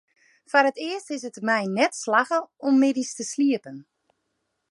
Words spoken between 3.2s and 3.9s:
sliepen.